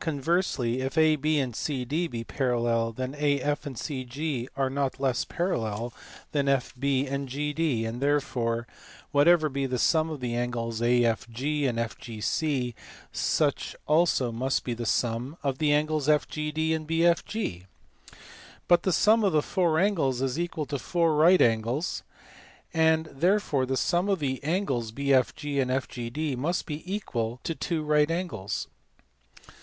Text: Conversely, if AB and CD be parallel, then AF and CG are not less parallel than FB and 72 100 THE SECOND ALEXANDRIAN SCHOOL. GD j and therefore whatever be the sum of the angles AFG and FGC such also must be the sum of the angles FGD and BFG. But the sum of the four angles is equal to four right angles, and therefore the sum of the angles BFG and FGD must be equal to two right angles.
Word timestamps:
Conversely, 0.00 0.80
if 0.80 0.96
AB 0.96 1.38
and 1.38 1.54
CD 1.54 2.06
be 2.08 2.24
parallel, 2.24 2.92
then 2.92 3.12
AF 3.14 3.66
and 3.66 3.76
CG 3.76 4.48
are 4.56 4.70
not 4.70 4.98
less 4.98 5.26
parallel 5.26 5.92
than 6.32 6.46
FB 6.46 7.00
and 7.12 7.30
72 7.30 7.40
100 7.44 7.52
THE 7.52 7.58
SECOND 7.58 7.58
ALEXANDRIAN 7.58 7.58
SCHOOL. 7.58 7.74
GD 7.74 7.76
j 7.76 7.84
and 7.84 8.00
therefore 8.00 8.66
whatever 9.12 9.48
be 9.50 9.66
the 9.66 9.78
sum 9.78 10.08
of 10.08 10.20
the 10.20 10.34
angles 10.34 10.80
AFG 10.80 11.68
and 11.68 11.76
FGC 11.76 12.74
such 13.12 13.76
also 13.86 14.32
must 14.32 14.64
be 14.64 14.72
the 14.72 14.86
sum 14.86 15.36
of 15.42 15.58
the 15.58 15.74
angles 15.74 16.08
FGD 16.08 16.74
and 16.74 16.88
BFG. 16.88 17.66
But 18.66 18.84
the 18.84 18.94
sum 18.94 19.22
of 19.24 19.34
the 19.34 19.42
four 19.42 19.78
angles 19.78 20.22
is 20.22 20.40
equal 20.40 20.64
to 20.64 20.78
four 20.78 21.14
right 21.14 21.42
angles, 21.42 22.02
and 22.72 23.08
therefore 23.12 23.66
the 23.66 23.76
sum 23.76 24.08
of 24.08 24.20
the 24.20 24.42
angles 24.42 24.90
BFG 24.92 25.60
and 25.60 25.70
FGD 25.70 26.34
must 26.34 26.64
be 26.64 26.82
equal 26.90 27.40
to 27.44 27.54
two 27.54 27.82
right 27.82 28.10
angles. 28.10 28.68